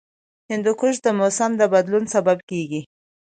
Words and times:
هندوکش 0.51 0.95
د 1.05 1.07
موسم 1.19 1.51
د 1.57 1.63
بدلون 1.73 2.03
سبب 2.13 2.37
کېږي. 2.49 2.81